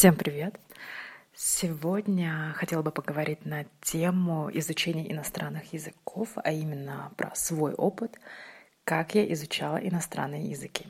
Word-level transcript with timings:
Всем 0.00 0.16
привет! 0.16 0.58
Сегодня 1.34 2.54
хотела 2.56 2.80
бы 2.80 2.90
поговорить 2.90 3.44
на 3.44 3.66
тему 3.82 4.48
изучения 4.54 5.12
иностранных 5.12 5.74
языков, 5.74 6.30
а 6.36 6.52
именно 6.52 7.12
про 7.18 7.34
свой 7.34 7.74
опыт, 7.74 8.18
как 8.84 9.14
я 9.14 9.30
изучала 9.34 9.76
иностранные 9.76 10.48
языки. 10.48 10.86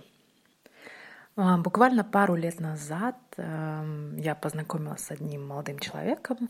А, 1.35 1.59
буквально 1.59 2.05
пару 2.05 2.37
лет 2.37 2.61
назад 2.61 3.17
эм, 3.37 4.17
я 4.17 4.37
познакомилась 4.37 5.01
с 5.01 5.11
одним 5.11 5.45
молодым 5.45 5.81
человеком 5.81 6.49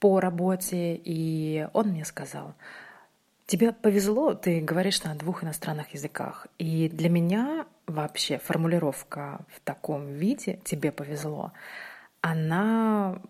по 0.00 0.18
работе, 0.18 0.94
и 0.94 1.68
он 1.74 1.88
мне 1.88 2.06
сказал, 2.06 2.54
тебе 3.44 3.70
повезло, 3.70 4.32
ты 4.32 4.62
говоришь 4.62 5.02
на 5.02 5.14
двух 5.14 5.44
иностранных 5.44 5.92
языках. 5.92 6.46
И 6.56 6.88
для 6.88 7.10
меня 7.10 7.66
вообще 7.86 8.38
формулировка 8.38 9.44
в 9.48 9.60
таком 9.60 10.12
виде 10.12 10.60
«тебе 10.64 10.92
повезло», 10.92 11.52
она 12.20 13.20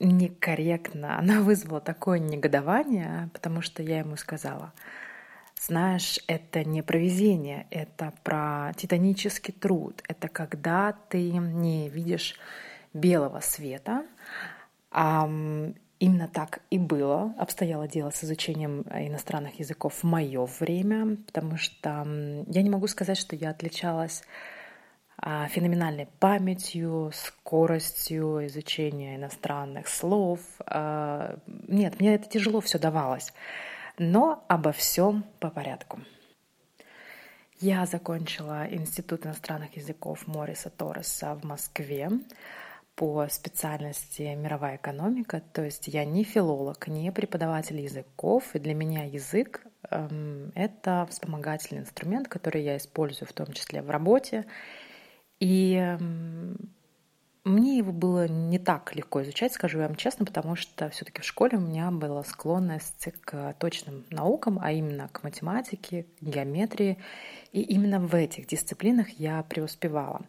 некорректна, 0.00 1.18
она 1.18 1.40
вызвала 1.40 1.80
такое 1.80 2.18
негодование, 2.18 3.30
потому 3.32 3.62
что 3.62 3.82
я 3.82 3.98
ему 3.98 4.16
сказала, 4.16 4.72
знаешь, 5.60 6.20
это 6.28 6.64
не 6.64 6.82
про 6.82 6.98
везение, 6.98 7.66
это 7.70 8.12
про 8.22 8.72
титанический 8.76 9.52
труд, 9.52 10.02
это 10.08 10.28
когда 10.28 10.92
ты 11.08 11.32
не 11.32 11.88
видишь 11.88 12.38
белого 12.94 13.40
света, 13.40 14.06
Именно 16.00 16.28
так 16.28 16.60
и 16.70 16.78
было, 16.78 17.34
обстояло 17.38 17.88
дело 17.88 18.10
с 18.10 18.22
изучением 18.22 18.84
э, 18.88 19.08
иностранных 19.08 19.58
языков 19.58 19.94
в 19.94 20.04
мое 20.04 20.46
время, 20.60 21.16
потому 21.26 21.56
что 21.56 22.06
я 22.46 22.62
не 22.62 22.70
могу 22.70 22.86
сказать, 22.86 23.18
что 23.18 23.34
я 23.34 23.50
отличалась 23.50 24.22
а, 25.20 25.48
феноменальной 25.48 26.06
памятью, 26.20 27.10
скоростью 27.12 28.46
изучения 28.46 29.16
иностранных 29.16 29.88
слов. 29.88 30.38
А, 30.66 31.36
нет, 31.46 31.98
мне 31.98 32.14
это 32.14 32.28
тяжело 32.28 32.60
все 32.60 32.78
давалось, 32.78 33.32
но 33.98 34.44
обо 34.46 34.70
всем 34.70 35.24
по 35.40 35.50
порядку. 35.50 35.98
Я 37.58 37.86
закончила 37.86 38.68
Институт 38.70 39.26
иностранных 39.26 39.76
языков 39.76 40.28
Мориса 40.28 40.70
Торреса 40.70 41.34
в 41.34 41.42
Москве 41.42 42.08
по 42.98 43.28
специальности 43.30 44.22
мировая 44.34 44.74
экономика, 44.74 45.40
то 45.52 45.62
есть 45.62 45.86
я 45.86 46.04
не 46.04 46.24
филолог, 46.24 46.88
не 46.88 47.12
преподаватель 47.12 47.80
языков, 47.80 48.56
и 48.56 48.58
для 48.58 48.74
меня 48.74 49.04
язык 49.04 49.64
эм, 49.88 50.50
это 50.56 51.06
вспомогательный 51.08 51.82
инструмент, 51.82 52.26
который 52.26 52.64
я 52.64 52.76
использую 52.76 53.28
в 53.28 53.32
том 53.32 53.52
числе 53.52 53.82
в 53.82 53.90
работе. 53.90 54.46
И 55.38 55.74
эм, 55.74 56.56
мне 57.44 57.78
его 57.78 57.92
было 57.92 58.28
не 58.28 58.58
так 58.58 58.94
легко 58.94 59.22
изучать, 59.22 59.52
скажу 59.52 59.78
вам 59.78 59.96
честно, 59.96 60.26
потому 60.26 60.56
что 60.56 60.90
все-таки 60.90 61.22
в 61.22 61.24
школе 61.24 61.56
у 61.56 61.60
меня 61.60 61.90
была 61.90 62.22
склонность 62.24 63.08
к 63.22 63.54
точным 63.58 64.04
наукам, 64.10 64.58
а 64.60 64.72
именно 64.72 65.08
к 65.08 65.22
математике, 65.22 66.06
к 66.20 66.22
геометрии. 66.22 66.98
И 67.52 67.62
именно 67.62 68.00
в 68.00 68.14
этих 68.14 68.46
дисциплинах 68.46 69.08
я 69.18 69.42
преуспевала. 69.42 70.22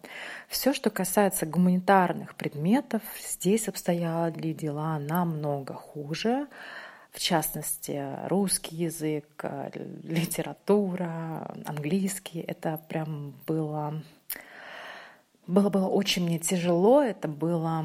Все, 0.47 0.73
что 0.73 0.89
касается 0.89 1.45
гуманитарных 1.45 2.35
предметов, 2.35 3.01
здесь 3.21 3.67
обстояли 3.67 4.53
дела 4.53 4.97
намного 4.99 5.73
хуже. 5.73 6.47
В 7.11 7.19
частности, 7.19 8.01
русский 8.27 8.75
язык, 8.75 9.43
литература, 10.03 11.53
английский. 11.65 12.39
Это 12.39 12.79
прям 12.87 13.33
было 13.47 14.01
было, 15.49 15.69
было 15.69 15.87
очень 15.87 16.25
мне 16.25 16.39
тяжело, 16.39 17.01
это 17.01 17.27
было, 17.27 17.83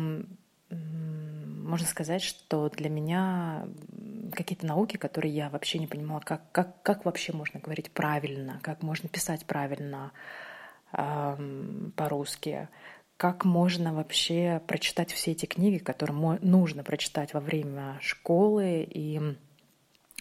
можно 0.70 1.86
сказать, 1.86 2.22
что 2.22 2.68
для 2.68 2.90
меня 2.90 3.66
какие-то 4.32 4.66
науки, 4.66 4.96
которые 4.96 5.34
я 5.34 5.48
вообще 5.48 5.78
не 5.78 5.86
понимала, 5.86 6.20
как, 6.20 6.52
как, 6.52 6.82
как 6.82 7.04
вообще 7.04 7.32
можно 7.32 7.60
говорить 7.60 7.90
правильно, 7.90 8.60
как 8.62 8.82
можно 8.82 9.08
писать 9.08 9.46
правильно 9.46 10.12
э, 10.92 11.90
по-русски, 11.96 12.68
как 13.16 13.44
можно 13.44 13.94
вообще 13.94 14.60
прочитать 14.66 15.12
все 15.12 15.32
эти 15.32 15.46
книги, 15.46 15.78
которые 15.78 16.38
нужно 16.42 16.82
прочитать 16.82 17.32
во 17.32 17.40
время 17.40 17.96
школы 18.00 18.86
и 18.88 19.36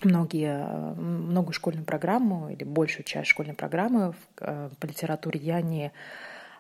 многие, 0.03 0.95
многую 0.95 1.53
школьную 1.53 1.85
программу 1.85 2.49
или 2.49 2.63
большую 2.63 3.03
часть 3.03 3.29
школьной 3.29 3.55
программы 3.55 4.13
э, 4.39 4.69
по 4.79 4.85
литературе 4.85 5.39
я 5.39 5.61
не 5.61 5.91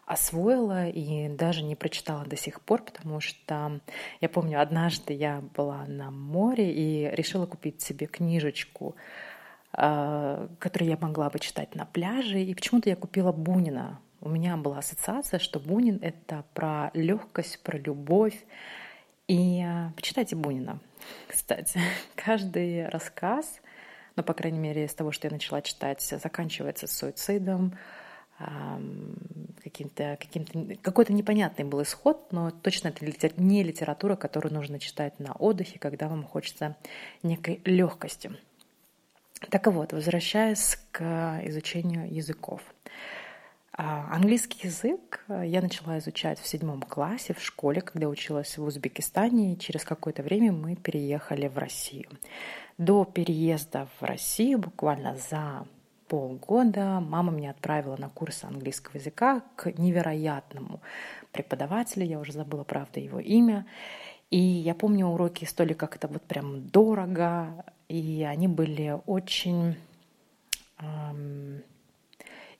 освоила 0.05 0.87
и 0.87 1.29
даже 1.29 1.63
не 1.63 1.75
прочитала 1.75 2.25
до 2.25 2.35
сих 2.35 2.61
пор, 2.61 2.83
потому 2.83 3.19
что 3.19 3.79
я 4.21 4.29
помню, 4.29 4.61
однажды 4.61 5.13
я 5.13 5.41
была 5.55 5.85
на 5.85 6.11
море 6.11 6.71
и 6.73 7.09
решила 7.15 7.45
купить 7.45 7.81
себе 7.81 8.07
книжечку, 8.07 8.95
а, 9.71 10.49
которую 10.59 10.89
я 10.89 10.97
могла 10.97 11.29
бы 11.29 11.39
читать 11.39 11.75
на 11.75 11.85
пляже, 11.85 12.41
и 12.41 12.53
почему-то 12.53 12.89
я 12.89 12.95
купила 12.95 13.31
Бунина. 13.31 13.99
У 14.19 14.29
меня 14.29 14.55
была 14.57 14.79
ассоциация, 14.79 15.39
что 15.39 15.59
Бунин— 15.59 15.99
это 16.01 16.45
про 16.53 16.91
легкость, 16.93 17.61
про 17.61 17.77
любовь. 17.77 18.45
И 19.27 19.61
а, 19.61 19.93
почитайте 19.95 20.35
Бунина, 20.35 20.79
кстати. 21.27 21.79
Каждый 22.15 22.89
рассказ, 22.89 23.61
ну, 24.17 24.23
по 24.23 24.33
крайней 24.33 24.59
мере, 24.59 24.85
из 24.85 24.93
того, 24.93 25.13
что 25.13 25.27
я 25.27 25.31
начала 25.31 25.61
читать, 25.61 26.01
заканчивается 26.01 26.87
суицидом, 26.87 27.77
каким-то, 29.63 30.17
каким-то, 30.19 30.75
какой-то 30.81 31.13
непонятный 31.13 31.65
был 31.65 31.81
исход, 31.83 32.31
но 32.31 32.51
точно 32.51 32.89
это 32.89 33.05
не 33.37 33.63
литература, 33.63 34.15
которую 34.15 34.53
нужно 34.53 34.79
читать 34.79 35.19
на 35.19 35.33
отдыхе, 35.33 35.79
когда 35.79 36.07
вам 36.07 36.23
хочется 36.23 36.75
некой 37.23 37.61
легкости. 37.65 38.31
Так 39.49 39.67
вот, 39.67 39.93
возвращаясь 39.93 40.77
к 40.91 41.41
изучению 41.45 42.13
языков. 42.13 42.61
А, 43.75 44.07
английский 44.13 44.67
язык 44.67 45.25
я 45.27 45.61
начала 45.61 45.97
изучать 45.97 46.39
в 46.39 46.47
седьмом 46.47 46.81
классе 46.83 47.33
в 47.33 47.41
школе, 47.41 47.81
когда 47.81 48.07
училась 48.07 48.57
в 48.57 48.63
Узбекистане, 48.63 49.53
и 49.53 49.59
через 49.59 49.83
какое-то 49.83 50.21
время 50.21 50.51
мы 50.51 50.75
переехали 50.75 51.47
в 51.47 51.57
Россию. 51.57 52.09
До 52.77 53.03
переезда 53.03 53.87
в 53.99 54.03
Россию, 54.03 54.59
буквально 54.59 55.17
за 55.17 55.65
полгода 56.07 56.99
мама 56.99 57.31
меня 57.31 57.51
отправила 57.51 57.97
на 57.97 58.09
курсы 58.09 58.45
английского 58.45 58.97
языка 58.97 59.41
к 59.55 59.71
невероятному 59.77 60.81
преподавателю, 61.31 62.05
я 62.05 62.19
уже 62.19 62.33
забыла, 62.33 62.63
правда, 62.63 62.99
его 62.99 63.19
имя. 63.19 63.65
И 64.29 64.39
я 64.39 64.73
помню 64.73 65.07
уроки 65.07 65.45
столь 65.45 65.75
как 65.75 65.95
это 65.95 66.07
вот 66.07 66.23
прям 66.23 66.67
дорого, 66.67 67.65
и 67.87 68.25
они 68.27 68.47
были 68.47 68.99
очень... 69.05 69.75
Эм, 70.79 71.61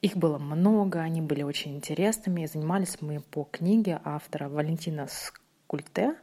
их 0.02 0.18
было 0.18 0.38
много, 0.38 1.00
они 1.00 1.22
были 1.22 1.44
очень 1.44 1.76
интересными, 1.78 2.42
и 2.42 2.48
занимались 2.48 3.02
мы 3.02 3.22
по 3.22 3.48
книге 3.50 4.02
автора 4.04 4.50
Валентина 4.50 5.08
Скульте 5.08 6.16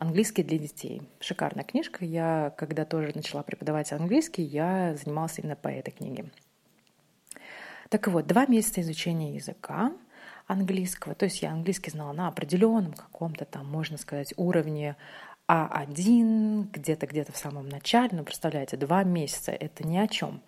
«Английский 0.00 0.42
для 0.42 0.56
детей». 0.56 1.02
Шикарная 1.20 1.62
книжка. 1.62 2.06
Я, 2.06 2.54
когда 2.56 2.86
тоже 2.86 3.12
начала 3.14 3.42
преподавать 3.42 3.92
английский, 3.92 4.42
я 4.42 4.96
занималась 4.96 5.38
именно 5.38 5.56
по 5.56 5.68
этой 5.68 5.90
книге. 5.90 6.24
Так 7.90 8.08
вот, 8.08 8.26
два 8.26 8.46
месяца 8.46 8.80
изучения 8.80 9.34
языка 9.34 9.92
английского, 10.46 11.14
то 11.14 11.26
есть 11.26 11.42
я 11.42 11.52
английский 11.52 11.90
знала 11.90 12.14
на 12.14 12.28
определенном 12.28 12.94
каком-то 12.94 13.44
там, 13.44 13.66
можно 13.66 13.98
сказать, 13.98 14.32
уровне 14.38 14.96
А1, 15.46 16.70
где-то 16.72 17.06
где-то 17.06 17.32
в 17.32 17.36
самом 17.36 17.68
начале, 17.68 18.08
но 18.12 18.24
представляете, 18.24 18.78
два 18.78 19.04
месяца, 19.04 19.52
это 19.52 19.86
ни 19.86 19.98
о 19.98 20.08
чем. 20.08 20.40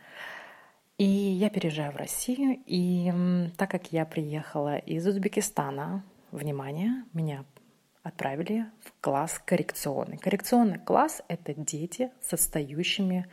И 0.97 1.05
я 1.05 1.51
переезжаю 1.51 1.93
в 1.93 1.97
Россию, 1.97 2.59
и 2.65 3.13
так 3.59 3.71
как 3.71 3.93
я 3.93 4.07
приехала 4.07 4.79
из 4.79 5.07
Узбекистана, 5.07 6.03
внимание, 6.31 7.05
меня 7.13 7.45
отправили 8.03 8.67
в 8.85 8.93
класс 9.01 9.41
коррекционный. 9.45 10.19
Коррекционный 10.19 10.79
класс– 10.79 11.23
это 11.29 11.55
дети 11.55 12.11
с 12.21 12.33
отстающими, 12.33 13.27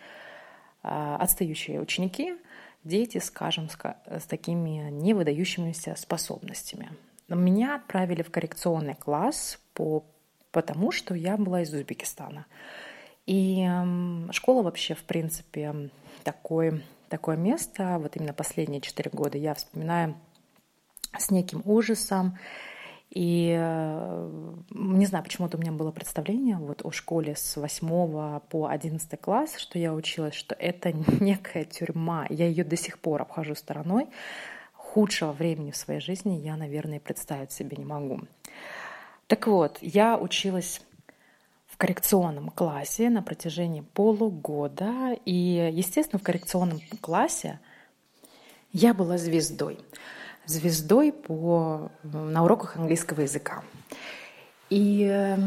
а, 0.84 1.18
отстающие 1.18 1.80
ученики– 1.80 2.36
дети, 2.84 3.18
скажем, 3.20 3.70
с 3.70 4.26
такими 4.26 4.90
невыдающимися 4.90 5.96
способностями. 5.96 6.92
Меня 7.28 7.76
отправили 7.76 8.24
в 8.24 8.32
коррекционный 8.32 8.96
класс 8.96 9.60
по, 9.74 10.04
потому, 10.52 10.92
что 10.92 11.14
я 11.14 11.38
была 11.38 11.62
из 11.62 11.74
Узбекистана. 11.74 12.46
И 13.26 13.70
школа 14.32 14.64
вообще, 14.64 14.96
в 14.96 15.04
принципе, 15.04 15.92
такое, 16.24 16.82
такое 17.10 17.38
место, 17.38 17.98
вот 18.00 18.16
именно 18.16 18.34
последние 18.34 18.82
четыре 18.82 19.12
года 19.14 19.38
я 19.38 19.54
вспоминаю 19.54 20.16
с 21.16 21.30
неким 21.30 21.62
ужасом, 21.66 22.40
и 23.10 23.56
э, 23.58 24.30
не 24.70 25.06
знаю, 25.08 25.24
почему-то 25.24 25.58
у 25.58 25.60
меня 25.60 25.72
было 25.72 25.92
представление 25.92 26.58
вот 26.58 26.86
о 26.86 26.92
школе 26.92 27.36
с 27.36 27.58
8 27.58 28.40
по 28.40 28.68
11 28.68 29.20
класс, 29.20 29.58
что 29.58 29.80
я 29.80 29.94
училась, 29.94 30.36
что 30.36 30.54
это 30.54 30.92
некая 31.20 31.66
тюрьма. 31.66 32.28
Я 32.30 32.48
ее 32.48 32.64
до 32.64 32.76
сих 32.76 33.00
пор 33.00 33.24
обхожу 33.24 33.56
стороной. 33.56 34.08
Худшего 34.74 35.32
времени 35.32 35.72
в 35.72 35.78
своей 35.78 36.02
жизни 36.02 36.36
я, 36.36 36.56
наверное, 36.56 37.00
представить 37.00 37.52
себе 37.52 37.78
не 37.78 37.86
могу. 37.86 38.22
Так 39.28 39.48
вот, 39.48 39.80
я 39.82 40.18
училась 40.18 40.82
в 41.66 41.78
коррекционном 41.78 42.50
классе 42.50 43.10
на 43.10 43.24
протяжении 43.24 43.82
полугода. 43.82 45.16
И, 45.26 45.72
естественно, 45.74 46.20
в 46.20 46.24
коррекционном 46.24 46.80
классе 47.02 47.60
я 48.72 48.94
была 48.94 49.18
звездой. 49.18 49.80
Звездой 50.46 51.12
по, 51.12 51.92
на 52.04 52.44
уроках 52.44 52.78
английского 52.78 53.22
языка. 53.22 53.64
И 54.70 55.08
э, 55.10 55.38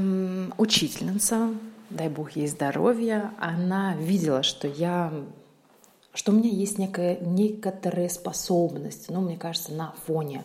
учительница, 0.58 1.50
дай 1.90 2.08
бог 2.08 2.32
ей 2.32 2.46
здоровья, 2.46 3.32
она 3.38 3.94
видела, 3.94 4.42
что 4.42 4.68
я 4.68 5.12
что 6.14 6.32
у 6.32 6.34
меня 6.34 6.50
есть 6.50 6.76
некая, 6.76 7.18
некоторые 7.20 8.10
способности, 8.10 9.10
ну, 9.10 9.22
мне 9.22 9.38
кажется, 9.38 9.72
на 9.72 9.94
фоне 10.06 10.44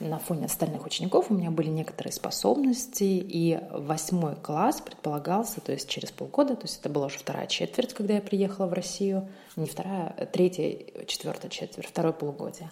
на 0.00 0.18
фоне 0.18 0.46
остальных 0.46 0.86
учеников 0.86 1.26
у 1.30 1.34
меня 1.34 1.50
были 1.50 1.68
некоторые 1.68 2.12
способности, 2.12 3.04
и 3.04 3.60
восьмой 3.70 4.34
класс 4.34 4.80
предполагался, 4.80 5.60
то 5.60 5.72
есть 5.72 5.88
через 5.88 6.10
полгода, 6.10 6.56
то 6.56 6.62
есть 6.62 6.80
это 6.80 6.88
была 6.88 7.06
уже 7.06 7.18
вторая 7.18 7.46
четверть, 7.46 7.92
когда 7.92 8.14
я 8.14 8.22
приехала 8.22 8.66
в 8.66 8.72
Россию, 8.72 9.28
не 9.56 9.66
вторая, 9.66 10.14
а 10.16 10.24
третья, 10.24 10.74
четвертая 11.06 11.50
четверть, 11.50 11.86
второе 11.86 12.14
полугодие. 12.14 12.70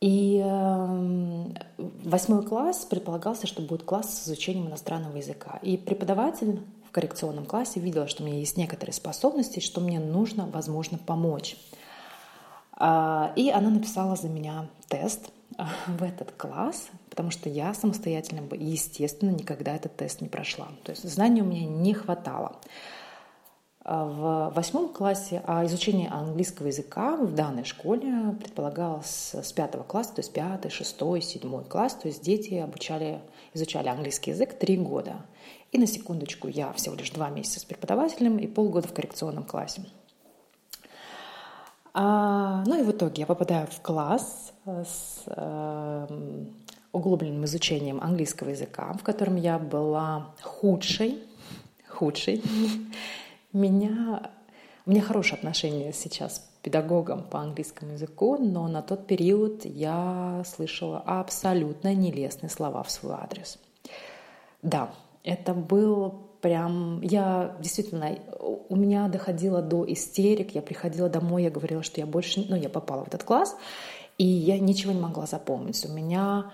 И 0.00 0.40
э, 0.44 1.44
восьмой 1.76 2.44
класс 2.44 2.84
предполагался, 2.84 3.46
что 3.48 3.62
будет 3.62 3.82
класс 3.82 4.14
с 4.14 4.28
изучением 4.28 4.68
иностранного 4.68 5.16
языка. 5.16 5.58
И 5.62 5.76
преподаватель 5.76 6.60
в 6.88 6.92
коррекционном 6.92 7.46
классе 7.46 7.80
видела, 7.80 8.06
что 8.06 8.22
у 8.22 8.26
меня 8.26 8.38
есть 8.38 8.56
некоторые 8.56 8.94
способности, 8.94 9.58
что 9.60 9.80
мне 9.80 9.98
нужно, 9.98 10.46
возможно, 10.46 10.98
помочь. 10.98 11.56
А, 12.72 13.32
и 13.34 13.50
она 13.50 13.70
написала 13.70 14.14
за 14.14 14.28
меня 14.28 14.68
тест 14.88 15.30
а, 15.56 15.68
в 15.88 16.04
этот 16.04 16.30
класс, 16.32 16.88
потому 17.10 17.32
что 17.32 17.48
я 17.48 17.74
самостоятельно, 17.74 18.42
естественно, 18.54 19.30
никогда 19.30 19.74
этот 19.74 19.96
тест 19.96 20.20
не 20.20 20.28
прошла. 20.28 20.68
То 20.84 20.92
есть 20.92 21.08
знаний 21.08 21.42
у 21.42 21.46
меня 21.46 21.66
не 21.66 21.92
хватало. 21.92 22.56
А, 23.90 24.04
в 24.04 24.54
восьмом 24.54 24.90
классе 24.90 25.42
а 25.46 25.64
изучение 25.64 26.10
английского 26.10 26.66
языка 26.66 27.16
в 27.16 27.34
данной 27.34 27.64
школе 27.64 28.36
предполагалось 28.38 29.30
с 29.32 29.50
пятого 29.52 29.82
класса, 29.82 30.16
то 30.16 30.20
есть 30.20 30.30
пятый, 30.30 30.70
шестой, 30.70 31.22
седьмой 31.22 31.64
класс, 31.64 31.94
то 31.94 32.06
есть 32.06 32.22
дети 32.22 32.56
обучали, 32.56 33.18
изучали 33.54 33.88
английский 33.88 34.32
язык 34.32 34.58
три 34.58 34.76
года. 34.76 35.24
И 35.72 35.78
на 35.78 35.86
секундочку, 35.86 36.48
я 36.48 36.70
всего 36.74 36.96
лишь 36.96 37.08
два 37.12 37.30
месяца 37.30 37.60
с 37.60 37.64
преподавателем 37.64 38.36
и 38.36 38.46
полгода 38.46 38.86
в 38.86 38.92
коррекционном 38.92 39.44
классе. 39.44 39.80
А, 41.94 42.64
ну 42.66 42.78
и 42.78 42.82
в 42.82 42.90
итоге 42.90 43.22
я 43.22 43.26
попадаю 43.26 43.68
в 43.68 43.80
класс 43.80 44.52
с 44.66 45.22
э, 45.24 46.06
углубленным 46.92 47.46
изучением 47.46 48.02
английского 48.02 48.50
языка, 48.50 48.92
в 48.92 49.02
котором 49.02 49.36
я 49.36 49.58
была 49.58 50.34
худшей, 50.42 51.22
худшей. 51.88 52.42
Меня, 53.52 54.30
у 54.84 54.90
меня 54.90 55.00
хорошие 55.00 55.38
отношения 55.38 55.92
сейчас 55.92 56.36
с 56.36 56.38
педагогом 56.62 57.22
по 57.22 57.40
английскому 57.40 57.92
языку, 57.92 58.36
но 58.36 58.68
на 58.68 58.82
тот 58.82 59.06
период 59.06 59.64
я 59.64 60.42
слышала 60.46 60.98
абсолютно 60.98 61.94
нелестные 61.94 62.50
слова 62.50 62.82
в 62.82 62.90
свой 62.90 63.14
адрес. 63.14 63.58
Да, 64.60 64.90
это 65.24 65.54
был 65.54 66.28
прям, 66.42 67.00
я 67.00 67.56
действительно, 67.60 68.18
у 68.68 68.76
меня 68.76 69.08
доходило 69.08 69.62
до 69.62 69.90
истерик, 69.90 70.54
я 70.54 70.60
приходила 70.60 71.08
домой, 71.08 71.44
я 71.44 71.50
говорила, 71.50 71.82
что 71.82 72.00
я 72.00 72.06
больше, 72.06 72.44
ну, 72.48 72.56
я 72.56 72.68
попала 72.68 73.04
в 73.04 73.08
этот 73.08 73.24
класс, 73.24 73.56
и 74.18 74.26
я 74.26 74.58
ничего 74.58 74.92
не 74.92 75.00
могла 75.00 75.26
запомнить. 75.26 75.86
У 75.88 75.92
меня 75.92 76.52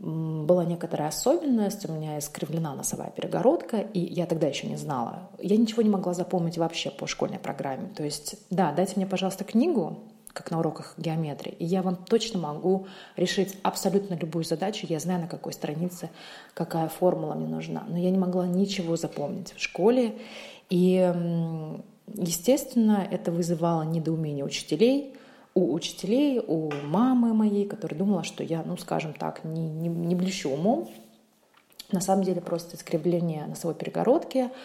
была 0.00 0.64
некоторая 0.64 1.08
особенность, 1.08 1.88
у 1.88 1.92
меня 1.92 2.18
искривлена 2.18 2.74
носовая 2.74 3.10
перегородка, 3.10 3.78
и 3.78 4.00
я 4.00 4.26
тогда 4.26 4.46
еще 4.46 4.66
не 4.66 4.76
знала. 4.76 5.30
Я 5.40 5.56
ничего 5.56 5.82
не 5.82 5.90
могла 5.90 6.14
запомнить 6.14 6.58
вообще 6.58 6.90
по 6.90 7.06
школьной 7.06 7.38
программе. 7.38 7.88
То 7.94 8.04
есть, 8.04 8.36
да, 8.50 8.72
дайте 8.72 8.94
мне, 8.96 9.06
пожалуйста, 9.06 9.44
книгу, 9.44 9.98
как 10.32 10.52
на 10.52 10.60
уроках 10.60 10.94
геометрии, 10.98 11.52
и 11.58 11.64
я 11.64 11.82
вам 11.82 11.96
точно 11.96 12.38
могу 12.38 12.86
решить 13.16 13.56
абсолютно 13.62 14.14
любую 14.14 14.44
задачу. 14.44 14.86
Я 14.88 15.00
знаю, 15.00 15.22
на 15.22 15.26
какой 15.26 15.52
странице 15.52 16.10
какая 16.54 16.88
формула 16.88 17.34
мне 17.34 17.48
нужна. 17.48 17.84
Но 17.88 17.98
я 17.98 18.10
не 18.10 18.18
могла 18.18 18.46
ничего 18.46 18.96
запомнить 18.96 19.52
в 19.56 19.60
школе. 19.60 20.16
И, 20.70 21.12
естественно, 22.14 23.04
это 23.10 23.32
вызывало 23.32 23.82
недоумение 23.82 24.44
учителей, 24.44 25.16
у 25.58 25.72
учителей, 25.72 26.40
у 26.46 26.70
мамы 26.84 27.34
моей, 27.34 27.66
которая 27.66 27.98
думала, 27.98 28.22
что 28.22 28.44
я, 28.44 28.62
ну, 28.62 28.76
скажем 28.76 29.12
так, 29.12 29.44
не, 29.44 29.68
не, 29.68 29.88
не 29.88 30.14
блещу 30.14 30.50
умом. 30.50 30.88
На 31.90 32.00
самом 32.00 32.24
деле 32.24 32.40
просто 32.40 32.76
искривление 32.76 33.46
носовой 33.46 33.74
перегородки– 33.74 34.50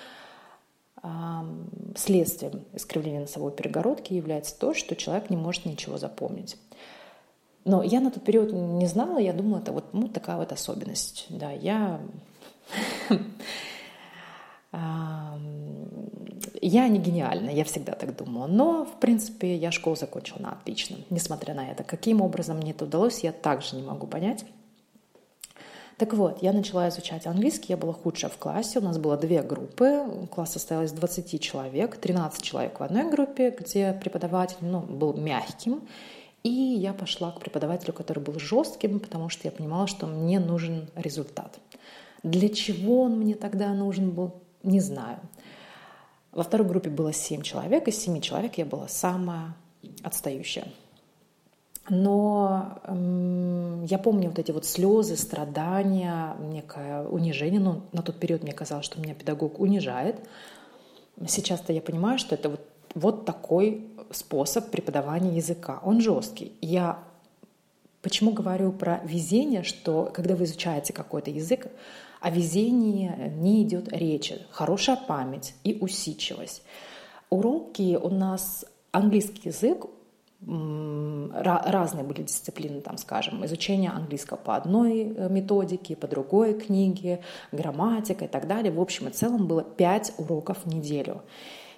следствием 1.95 2.63
искривления 2.73 3.21
носовой 3.21 3.51
перегородки 3.51 4.13
является 4.13 4.57
то, 4.57 4.73
что 4.73 4.95
человек 4.95 5.29
не 5.29 5.35
может 5.35 5.65
ничего 5.65 5.97
запомнить. 5.97 6.57
Но 7.65 7.83
я 7.83 7.99
на 7.99 8.09
тот 8.11 8.23
период 8.23 8.53
не 8.53 8.87
знала, 8.87 9.17
я 9.17 9.33
думала, 9.33 9.59
это 9.59 9.71
вот 9.73 9.93
ну, 9.93 10.07
такая 10.07 10.37
вот 10.37 10.51
особенность. 10.51 11.25
Да, 11.29 11.51
я... 11.51 11.99
Я 16.65 16.87
не 16.87 16.97
гениальна, 16.97 17.49
я 17.49 17.65
всегда 17.65 17.91
так 17.91 18.15
думала. 18.15 18.47
Но, 18.47 18.85
в 18.85 18.97
принципе, 19.01 19.57
я 19.57 19.69
школу 19.69 19.97
закончила 19.97 20.39
на 20.39 20.51
отлично, 20.53 20.95
несмотря 21.09 21.53
на 21.53 21.69
это. 21.69 21.83
Каким 21.83 22.21
образом 22.21 22.57
мне 22.57 22.71
это 22.71 22.85
удалось, 22.85 23.19
я 23.19 23.33
также 23.33 23.75
не 23.75 23.83
могу 23.83 24.07
понять. 24.07 24.45
Так 25.97 26.13
вот, 26.13 26.41
я 26.41 26.53
начала 26.53 26.87
изучать 26.87 27.27
английский, 27.27 27.73
я 27.73 27.77
была 27.77 27.91
худшая 27.91 28.31
в 28.31 28.37
классе, 28.37 28.79
у 28.79 28.81
нас 28.81 28.97
было 28.97 29.17
две 29.17 29.43
группы, 29.43 30.05
класс 30.31 30.53
состоял 30.53 30.83
из 30.83 30.93
20 30.93 31.41
человек, 31.41 31.97
13 31.97 32.41
человек 32.41 32.79
в 32.79 32.83
одной 32.83 33.11
группе, 33.11 33.49
где 33.49 33.91
преподаватель 33.91 34.55
ну, 34.61 34.79
был 34.79 35.13
мягким, 35.13 35.81
и 36.43 36.49
я 36.49 36.93
пошла 36.93 37.31
к 37.31 37.41
преподавателю, 37.41 37.91
который 37.91 38.19
был 38.19 38.39
жестким, 38.39 39.01
потому 39.01 39.27
что 39.27 39.49
я 39.49 39.51
понимала, 39.51 39.87
что 39.87 40.07
мне 40.07 40.39
нужен 40.39 40.87
результат. 40.95 41.59
Для 42.23 42.47
чего 42.47 43.01
он 43.01 43.19
мне 43.19 43.35
тогда 43.35 43.73
нужен 43.73 44.11
был, 44.11 44.35
не 44.63 44.79
знаю. 44.79 45.19
Во 46.33 46.43
второй 46.43 46.67
группе 46.67 46.89
было 46.89 47.13
7 47.13 47.41
человек, 47.41 47.87
из 47.87 47.97
7 47.99 48.19
человек 48.21 48.57
я 48.57 48.65
была 48.65 48.87
самая 48.87 49.55
отстающая. 50.01 50.67
Но 51.89 52.79
эм, 52.85 53.83
я 53.83 53.97
помню 53.97 54.29
вот 54.29 54.39
эти 54.39 54.51
вот 54.51 54.65
слезы, 54.65 55.17
страдания, 55.17 56.35
некое 56.39 57.03
унижение. 57.03 57.59
Ну, 57.59 57.81
на 57.91 58.01
тот 58.01 58.19
период 58.19 58.41
мне 58.41 58.53
казалось, 58.53 58.85
что 58.85 59.01
меня 59.01 59.13
педагог 59.13 59.59
унижает. 59.59 60.15
Сейчас-то 61.27 61.73
я 61.73 61.81
понимаю, 61.81 62.17
что 62.19 62.35
это 62.35 62.49
вот, 62.49 62.61
вот 62.95 63.25
такой 63.25 63.85
способ 64.11 64.69
преподавания 64.71 65.35
языка. 65.35 65.81
Он 65.83 65.99
жесткий. 65.99 66.53
Я 66.61 67.03
почему 68.03 68.31
говорю 68.31 68.71
про 68.71 69.01
везение, 69.03 69.63
что 69.63 70.11
когда 70.13 70.35
вы 70.35 70.43
изучаете 70.43 70.93
какой-то 70.93 71.31
язык, 71.31 71.67
о 72.21 72.29
везении 72.29 73.11
не 73.35 73.63
идет 73.63 73.91
речи. 73.91 74.45
Хорошая 74.51 74.95
память 74.95 75.55
и 75.63 75.77
усидчивость. 75.81 76.63
Уроки 77.29 77.97
у 78.01 78.09
нас 78.09 78.65
английский 78.91 79.49
язык 79.49 79.87
разные 80.45 82.03
были 82.03 82.23
дисциплины, 82.23 82.81
там, 82.81 82.97
скажем, 82.97 83.45
изучение 83.45 83.91
английского 83.91 84.37
по 84.37 84.55
одной 84.55 85.03
э, 85.03 85.29
методике, 85.29 85.95
по 85.95 86.07
другой 86.07 86.53
книге, 86.53 87.21
грамматика 87.51 88.25
и 88.25 88.27
так 88.27 88.47
далее. 88.47 88.71
В 88.71 88.81
общем 88.81 89.07
и 89.07 89.11
целом 89.11 89.47
было 89.47 89.63
пять 89.63 90.13
уроков 90.17 90.59
в 90.65 90.67
неделю. 90.67 91.21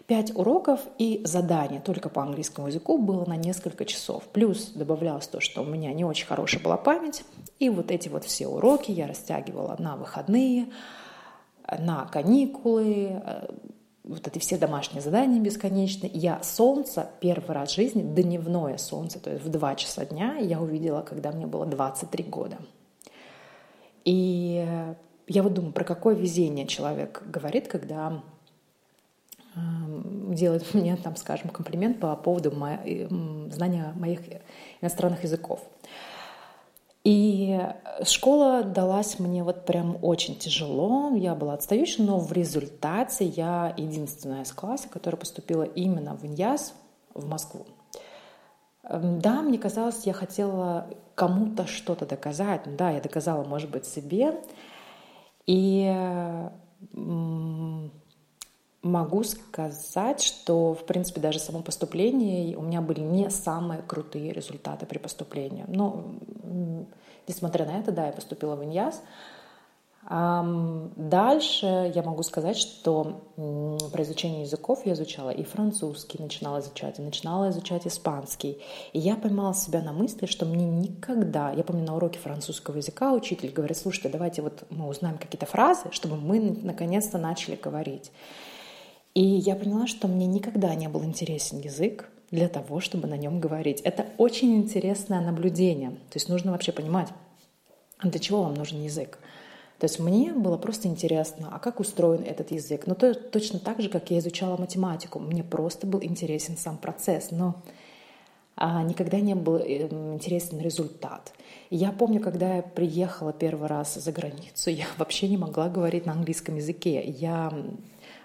Пять 0.08 0.36
уроков 0.36 0.82
и 1.00 1.22
задание 1.24 1.82
только 1.82 2.10
по 2.10 2.22
английскому 2.22 2.68
языку 2.68 3.00
было 3.00 3.26
на 3.26 3.38
несколько 3.38 3.86
часов. 3.86 4.24
Плюс 4.32 4.72
добавлялось 4.76 5.28
то, 5.28 5.40
что 5.40 5.62
у 5.62 5.66
меня 5.66 5.92
не 5.94 6.06
очень 6.06 6.28
хорошая 6.28 6.62
была 6.62 6.78
память. 6.78 7.24
И 7.58 7.70
вот 7.70 7.90
эти 7.90 8.08
вот 8.08 8.24
все 8.24 8.48
уроки 8.48 8.92
я 8.92 9.08
растягивала 9.08 9.76
на 9.80 9.96
выходные, 9.96 10.68
на 11.80 12.06
каникулы, 12.06 13.20
э, 13.26 13.48
вот 14.04 14.28
эти 14.28 14.38
все 14.38 14.60
домашние 14.60 15.02
задания 15.02 15.40
бесконечные. 15.40 16.12
Я 16.14 16.44
солнце 16.44 17.10
первый 17.20 17.56
раз 17.56 17.72
в 17.72 17.76
жизни, 17.76 18.04
дневное 18.04 18.78
солнце, 18.78 19.20
то 19.20 19.32
есть 19.32 19.44
в 19.44 19.50
2 19.50 19.76
часа 19.76 20.06
дня 20.06 20.36
я 20.38 20.62
увидела, 20.62 21.02
когда 21.02 21.32
мне 21.32 21.48
было 21.48 21.66
23 21.66 22.24
года. 22.26 22.58
И 24.04 24.64
я 25.28 25.42
вот 25.42 25.54
думаю, 25.56 25.74
про 25.74 25.84
какое 25.84 26.14
везение 26.14 26.68
человек 26.68 27.24
говорит, 27.26 27.68
когда 27.68 28.22
эм, 29.56 30.34
делает 30.34 30.74
мне, 30.74 30.96
там, 30.96 31.16
скажем, 31.16 31.50
комплимент 31.50 32.00
по 32.00 32.16
поводу 32.16 32.52
знания 32.52 33.94
моих 33.96 34.22
иностранных 34.82 35.24
языков. 35.24 35.62
И 37.06 37.60
школа 38.04 38.64
далась 38.64 39.20
мне 39.20 39.44
вот 39.44 39.66
прям 39.66 40.00
очень 40.02 40.38
тяжело. 40.38 41.16
Я 41.16 41.36
была 41.36 41.54
отстающей, 41.54 42.04
но 42.04 42.18
в 42.18 42.32
результате 42.34 43.26
я 43.26 43.76
единственная 43.78 44.42
из 44.42 44.52
класса, 44.52 44.90
которая 44.90 45.20
поступила 45.20 45.64
именно 45.64 46.16
в 46.16 46.26
Иньяс, 46.26 46.74
в 47.14 47.28
Москву. 47.28 47.68
Эм, 48.84 49.20
да, 49.20 49.44
мне 49.44 49.60
казалось, 49.60 50.08
я 50.08 50.14
хотела 50.14 50.88
кому-то 51.14 51.68
что-то 51.68 52.08
доказать. 52.08 52.76
Да, 52.76 52.90
я 52.90 53.02
доказала, 53.02 53.44
может 53.44 53.70
быть, 53.70 53.86
себе. 53.86 54.42
И 55.46 55.86
могу 58.86 59.24
сказать, 59.24 60.22
что, 60.22 60.76
в 60.76 60.86
принципе, 60.86 61.20
даже 61.20 61.40
само 61.40 61.62
поступление 61.62 62.56
у 62.56 62.62
меня 62.62 62.82
были 62.82 63.00
не 63.00 63.30
самые 63.32 63.82
крутые 63.82 64.32
результаты 64.32 64.86
при 64.86 65.00
поступлении. 65.00 65.66
Но, 65.68 66.06
несмотря 67.28 67.66
на 67.66 67.80
это, 67.80 67.92
да, 67.92 68.06
я 68.06 68.12
поступила 68.14 68.56
в 68.56 68.64
Иньяс. 68.64 69.02
Дальше 70.08 71.92
я 71.96 72.04
могу 72.04 72.22
сказать, 72.22 72.58
что 72.58 73.24
про 73.92 74.04
изучение 74.04 74.44
языков 74.44 74.86
я 74.86 74.94
изучала 74.94 75.32
и 75.32 75.44
французский 75.44 76.22
начинала 76.22 76.60
изучать, 76.60 77.00
и 77.00 77.02
начинала 77.02 77.50
изучать 77.50 77.88
испанский. 77.88 78.62
И 78.94 79.00
я 79.00 79.16
поймала 79.16 79.56
себя 79.56 79.82
на 79.82 79.94
мысли, 79.94 80.28
что 80.28 80.46
мне 80.46 80.66
никогда... 80.66 81.50
Я 81.52 81.64
помню, 81.64 81.84
на 81.84 81.96
уроке 81.96 82.20
французского 82.20 82.78
языка 82.78 83.14
учитель 83.14 83.50
говорит, 83.52 83.78
слушайте, 83.78 84.10
давайте 84.10 84.44
вот 84.44 84.66
мы 84.70 84.88
узнаем 84.88 85.18
какие-то 85.18 85.48
фразы, 85.48 85.90
чтобы 85.90 86.18
мы 86.18 86.40
наконец-то 86.40 87.18
начали 87.18 87.56
говорить. 87.56 88.12
И 89.16 89.24
я 89.24 89.56
поняла, 89.56 89.88
что 89.88 90.08
мне 90.08 90.28
никогда 90.28 90.76
не 90.76 90.90
был 90.90 91.04
интересен 91.04 91.60
язык 91.60 92.10
для 92.32 92.50
того, 92.50 92.82
чтобы 92.82 93.08
на 93.08 93.16
нем 93.16 93.40
говорить. 93.40 93.80
Это 93.82 94.06
очень 94.18 94.56
интересное 94.58 95.22
наблюдение. 95.22 95.92
То 95.92 96.16
есть 96.16 96.28
нужно 96.28 96.52
вообще 96.52 96.74
понимать, 96.74 97.08
для 98.04 98.20
чего 98.20 98.44
вам 98.44 98.56
нужен 98.56 98.84
язык. 98.84 99.18
То 99.80 99.86
есть 99.86 100.00
мне 100.00 100.34
было 100.34 100.58
просто 100.58 100.90
интересно, 100.90 101.50
а 101.52 101.60
как 101.60 101.80
устроен 101.80 102.24
этот 102.24 102.52
язык. 102.52 102.88
Но 102.88 102.96
то, 102.96 103.14
точно 103.14 103.60
так 103.60 103.82
же, 103.82 103.90
как 103.90 104.12
я 104.12 104.20
изучала 104.20 104.58
математику, 104.58 105.20
мне 105.20 105.44
просто 105.44 105.88
был 105.88 106.04
интересен 106.04 106.58
сам 106.58 106.78
процесс, 106.78 107.32
но 107.32 107.56
а, 108.58 108.84
никогда 108.84 109.20
не 109.20 109.36
был 109.36 109.58
эм, 109.58 110.16
интересен 110.16 110.60
результат. 110.60 111.34
И 111.70 111.76
я 111.76 111.92
помню, 111.92 112.22
когда 112.22 112.58
я 112.58 112.62
приехала 112.62 113.34
первый 113.34 113.68
раз 113.68 113.96
за 113.96 114.12
границу, 114.12 114.70
я 114.70 114.86
вообще 114.98 115.30
не 115.30 115.38
могла 115.38 115.70
говорить 115.70 116.06
на 116.06 116.14
английском 116.14 116.56
языке. 116.56 117.04
Я 117.06 117.54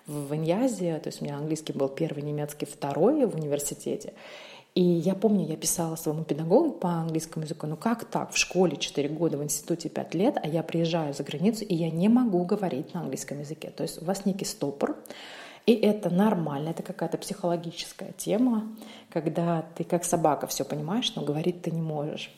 в 0.07 0.35
Иньязе, 0.35 0.99
то 0.99 1.09
есть 1.09 1.21
у 1.21 1.25
меня 1.25 1.37
английский 1.37 1.73
был 1.73 1.89
первый, 1.89 2.23
немецкий 2.23 2.67
второй 2.67 3.27
в 3.27 3.35
университете. 3.35 4.13
И 4.75 4.83
я 4.83 5.15
помню, 5.15 5.47
я 5.47 5.57
писала 5.57 5.97
своему 5.97 6.23
педагогу 6.23 6.71
по 6.71 6.91
английскому 6.91 7.45
языку, 7.45 7.67
ну 7.67 7.77
как 7.77 8.05
так, 8.05 8.33
в 8.33 8.37
школе 8.37 8.77
4 8.77 9.09
года, 9.09 9.37
в 9.37 9.43
институте 9.43 9.89
5 9.89 10.15
лет, 10.15 10.37
а 10.41 10.47
я 10.47 10.63
приезжаю 10.63 11.13
за 11.13 11.25
границу, 11.25 11.65
и 11.65 11.75
я 11.75 11.91
не 11.91 12.09
могу 12.09 12.45
говорить 12.45 12.95
на 12.95 13.01
английском 13.01 13.41
языке. 13.41 13.71
То 13.71 13.83
есть 13.83 14.01
у 14.01 14.05
вас 14.05 14.25
некий 14.27 14.45
стопор, 14.45 14.97
и 15.67 15.75
это 15.75 16.09
нормально, 16.09 16.69
это 16.69 16.85
какая-то 16.85 17.19
психологическая 17.19 18.13
тема, 18.13 18.69
когда 19.11 19.67
ты 19.75 19.83
как 19.83 20.05
собака 20.05 20.47
все 20.47 20.65
понимаешь, 20.65 21.15
но 21.17 21.23
говорить 21.23 21.63
ты 21.63 21.73
не 21.73 21.83
можешь. 21.83 22.33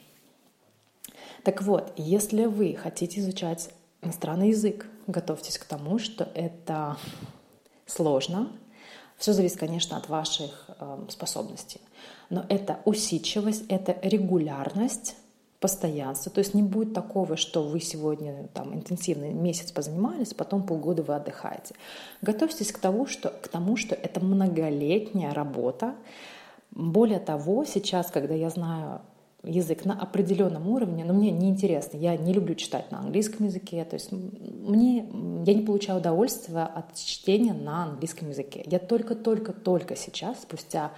Так 1.42 1.60
вот, 1.62 1.92
если 1.96 2.46
вы 2.46 2.74
хотите 2.74 3.20
изучать 3.20 3.70
иностранный 4.00 4.48
язык, 4.48 4.86
готовьтесь 5.06 5.58
к 5.58 5.64
тому, 5.64 5.98
что 5.98 6.28
это 6.34 6.96
сложно, 7.86 8.50
все 9.16 9.32
зависит, 9.32 9.58
конечно, 9.58 9.96
от 9.96 10.08
ваших 10.08 10.66
э, 10.80 11.04
способностей. 11.08 11.80
Но 12.30 12.44
это 12.48 12.80
усидчивость, 12.84 13.64
это 13.68 13.96
регулярность, 14.02 15.16
постоянство. 15.62 16.32
То 16.32 16.40
есть 16.40 16.54
не 16.54 16.62
будет 16.62 16.92
такого, 16.92 17.36
что 17.36 17.62
вы 17.62 17.80
сегодня 17.80 18.48
там 18.52 18.74
интенсивный 18.74 19.32
месяц 19.32 19.70
позанимались, 19.70 20.34
потом 20.34 20.64
полгода 20.64 21.02
вы 21.02 21.14
отдыхаете. 21.14 21.76
Готовьтесь 22.20 22.72
к 22.72 22.78
тому, 22.78 23.06
что, 23.06 23.30
к 23.30 23.48
тому, 23.48 23.76
что 23.76 23.94
это 23.94 24.18
многолетняя 24.18 25.32
работа. 25.32 25.94
Более 26.72 27.20
того, 27.20 27.64
сейчас, 27.64 28.10
когда 28.10 28.34
я 28.34 28.50
знаю 28.50 29.02
язык 29.44 29.84
на 29.84 30.00
определенном 30.00 30.68
уровне, 30.68 31.04
но 31.04 31.12
мне 31.12 31.30
неинтересно. 31.30 31.96
Я 31.96 32.16
не 32.16 32.32
люблю 32.32 32.54
читать 32.54 32.90
на 32.90 33.00
английском 33.00 33.46
языке. 33.46 33.84
То 33.84 33.94
есть 33.94 34.12
мне, 34.12 35.06
я 35.44 35.54
не 35.54 35.62
получаю 35.62 35.98
удовольствия 35.98 36.62
от 36.62 36.94
чтения 36.94 37.52
на 37.52 37.84
английском 37.84 38.28
языке. 38.28 38.62
Я 38.66 38.78
только-только-только 38.78 39.96
сейчас, 39.96 40.42
спустя 40.42 40.92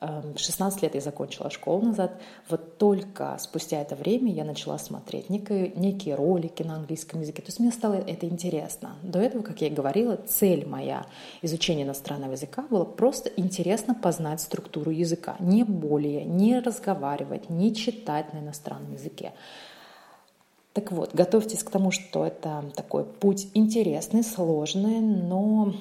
16 0.00 0.78
эм, 0.78 0.82
лет 0.82 0.94
я 0.94 1.00
закончила 1.00 1.50
школу 1.50 1.82
назад. 1.82 2.12
Вот 2.48 2.78
только 2.78 3.36
спустя 3.40 3.80
это 3.80 3.96
время 3.96 4.32
я 4.32 4.44
начала 4.44 4.78
смотреть 4.78 5.28
некие, 5.28 5.72
некие 5.74 6.14
ролики 6.14 6.62
на 6.62 6.76
английском 6.76 7.20
языке. 7.20 7.42
То 7.42 7.48
есть 7.48 7.58
мне 7.58 7.72
стало 7.72 7.94
это 7.94 8.26
интересно. 8.26 8.96
До 9.02 9.18
этого, 9.18 9.42
как 9.42 9.60
я 9.60 9.68
и 9.68 9.70
говорила, 9.70 10.16
цель 10.16 10.66
моя 10.66 11.06
изучения 11.42 11.82
иностранного 11.82 12.32
языка 12.32 12.62
была 12.70 12.84
просто 12.84 13.30
интересно 13.36 13.94
познать 13.94 14.40
структуру 14.40 14.90
языка. 14.90 15.36
Не 15.40 15.64
более, 15.64 16.24
не 16.24 16.60
разговаривать, 16.60 17.50
не 17.50 17.74
читать 17.74 18.32
на 18.34 18.38
иностранном 18.38 18.92
языке. 18.92 19.32
Так 20.74 20.92
вот, 20.92 21.12
готовьтесь 21.12 21.64
к 21.64 21.70
тому, 21.70 21.90
что 21.90 22.24
это 22.24 22.64
такой 22.76 23.04
путь 23.04 23.48
интересный, 23.54 24.22
сложный, 24.22 25.00
но 25.00 25.74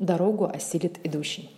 дорогу 0.00 0.46
осилит 0.46 0.98
идущий. 1.04 1.50